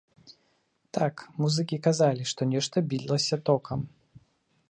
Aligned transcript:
Так, 0.97 1.15
музыкі 1.43 1.77
казалі, 1.89 2.23
што 2.33 2.41
нешта 2.53 2.85
білася 2.93 3.35
токам. 3.51 3.79